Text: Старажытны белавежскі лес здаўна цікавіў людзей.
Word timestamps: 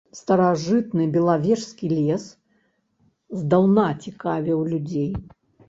Старажытны 0.19 1.05
белавежскі 1.17 1.91
лес 1.99 2.25
здаўна 3.45 3.87
цікавіў 4.07 4.59
людзей. 4.75 5.09